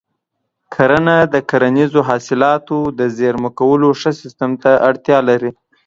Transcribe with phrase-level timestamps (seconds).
[0.73, 5.51] کرنه د کرنیزو حاصلاتو د زېرمه کولو ښه سیستم ته اړتیا لري.